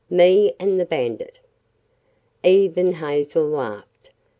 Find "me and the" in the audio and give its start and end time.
0.09-0.85